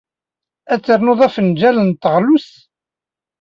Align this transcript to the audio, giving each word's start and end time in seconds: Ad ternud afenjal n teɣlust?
Ad 0.73 0.81
ternud 0.85 1.19
afenjal 1.27 1.77
n 1.81 1.89
teɣlust? 2.01 2.55